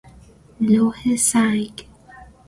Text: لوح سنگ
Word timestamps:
لوح 0.61 1.15
سنگ 1.15 1.83